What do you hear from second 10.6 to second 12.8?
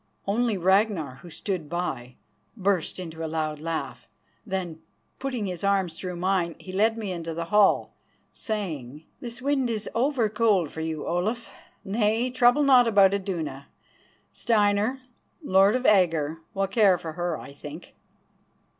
for you, Olaf. Nay, trouble